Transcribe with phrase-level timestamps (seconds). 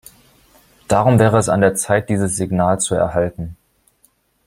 [0.87, 3.55] Darum wäre es an der Zeit, dieses Signal zu erhalten.